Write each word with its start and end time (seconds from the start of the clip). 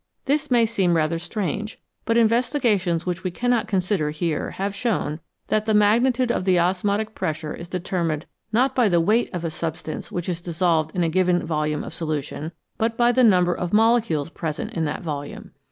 This 0.25 0.49
may 0.49 0.65
seem 0.65 0.95
rather 0.95 1.19
strange, 1.19 1.79
but 2.05 2.17
investigations 2.17 3.05
which 3.05 3.23
we 3.23 3.29
cannot 3.29 3.67
consider 3.67 4.09
here 4.09 4.49
have 4.49 4.73
shown 4.75 5.19
that 5.49 5.67
the 5.67 5.75
magnitude 5.75 6.31
of 6.31 6.43
the 6.43 6.57
osmotic 6.59 7.13
pressure 7.13 7.53
is 7.53 7.69
determined, 7.69 8.25
not 8.51 8.73
by 8.73 8.89
the 8.89 8.99
weight 8.99 9.29
of 9.31 9.45
a 9.45 9.51
substance 9.51 10.11
which 10.11 10.27
is 10.27 10.41
dissolved 10.41 10.95
in 10.95 11.03
a 11.03 11.07
given 11.07 11.45
volume 11.45 11.83
of 11.83 11.93
solution, 11.93 12.51
but 12.79 12.97
by 12.97 13.11
the 13.11 13.23
number 13.23 13.53
of 13.53 13.73
molecules 13.73 14.31
present 14.31 14.73
in 14.73 14.85
that 14.85 15.03
volume. 15.03 15.51